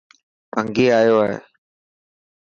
[0.53, 1.35] ڀنگي آيو هي.